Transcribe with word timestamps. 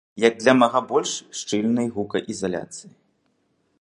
Для 0.19 0.29
як 0.29 0.37
мага 0.61 0.79
больш 0.91 1.11
шчыльнай 1.41 1.87
гукаізаляцыі. 1.99 2.91